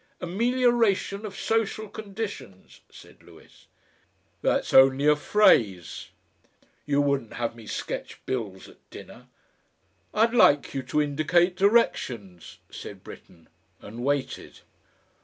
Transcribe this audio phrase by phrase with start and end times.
[0.19, 3.67] "Amelioration of Social Conditions," said Lewis.
[4.41, 6.09] "That's only a phrase!"
[6.87, 9.27] "You wouldn't have me sketch bills at dinner?"
[10.11, 13.47] "I'd like you to indicate directions," said Britten,
[13.79, 14.61] and waited.